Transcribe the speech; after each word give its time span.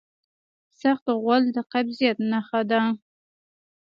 سخت 0.81 1.05
غول 1.21 1.43
د 1.55 1.57
قبض 1.71 1.99
نښه 2.31 2.61
ده. 2.69 2.81